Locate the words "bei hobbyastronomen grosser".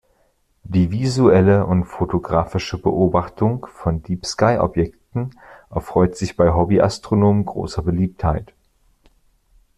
6.35-7.83